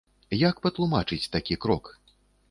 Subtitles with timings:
[0.49, 1.91] Як патлумачыць такі крок?